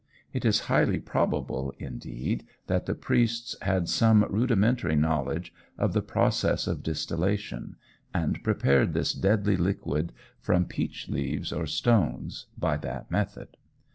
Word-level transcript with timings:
It 0.33 0.45
is 0.45 0.61
highly 0.61 0.99
probable, 0.99 1.75
indeed, 1.77 2.43
that 2.65 2.87
the 2.87 2.95
priests 2.95 3.55
had 3.61 3.87
some 3.87 4.25
rudimentary 4.31 4.95
knowledge 4.95 5.53
of 5.77 5.93
the 5.93 6.01
process 6.01 6.65
of 6.65 6.81
distillation, 6.81 7.75
and 8.11 8.43
prepared 8.43 8.95
this 8.95 9.13
deadly 9.13 9.57
liquid 9.57 10.11
from 10.39 10.65
peach 10.65 11.07
leaves 11.07 11.53
or 11.53 11.67
stones, 11.67 12.47
by 12.57 12.77
that 12.77 13.11
method. 13.11 13.57